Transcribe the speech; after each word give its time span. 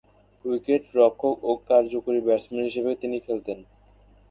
উইকেট-রক্ষক 0.45 1.21
ও 1.43 1.61
কার্যকরী 1.69 2.19
ব্যাটসম্যান 2.21 2.67
হিসেবে 2.69 2.91
খেলতেন। 2.95 3.59